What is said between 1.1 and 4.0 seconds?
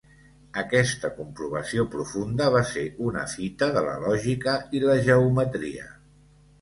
comprovació profunda va ser una fita de la